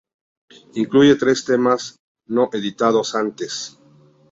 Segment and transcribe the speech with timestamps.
[0.81, 1.95] Incluye tres temas
[2.25, 3.77] no editados antes.